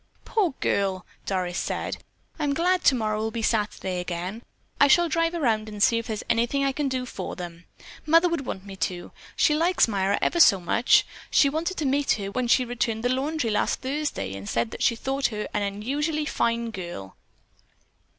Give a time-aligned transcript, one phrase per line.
[0.25, 1.97] "Poor girl!" Doris said.
[2.39, 4.41] "I'm glad tomorrow will be Saturday again.
[4.79, 7.65] I shall drive around and see if there is anything I can do for them.
[8.07, 9.11] Mother would want me to.
[9.35, 11.05] She likes Myra ever so much.
[11.29, 14.75] She wanted to meet her when she returned the laundry last Thursday, and she said
[14.79, 17.15] she thought her an unusually fine girl.